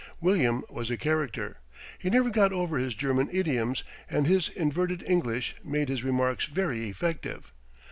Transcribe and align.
William 0.19 0.63
was 0.67 0.89
a 0.89 0.97
character. 0.97 1.57
He 1.99 2.09
never 2.09 2.31
got 2.31 2.51
over 2.51 2.79
his 2.79 2.95
German 2.95 3.29
idioms 3.31 3.83
and 4.09 4.25
his 4.25 4.49
inverted 4.49 5.03
English 5.03 5.55
made 5.63 5.89
his 5.89 6.03
remarks 6.03 6.45
very 6.45 6.89
effective. 6.89 7.51